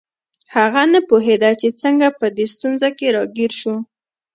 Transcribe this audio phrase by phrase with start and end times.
[0.55, 3.75] هغه نه پوهیده چې څنګه په دې ستونزه کې راګیر شو